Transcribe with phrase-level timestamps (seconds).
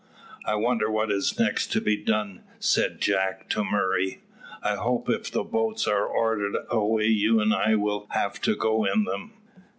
[0.47, 4.23] "I wonder what is next to be done," said Jack to Murray;
[4.63, 8.83] "I hope if the boats are ordered away you and I will have to go
[8.83, 9.33] in them."